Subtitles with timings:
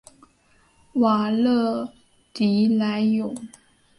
[0.93, 1.93] 瓦勒
[2.33, 3.35] 迪莱永。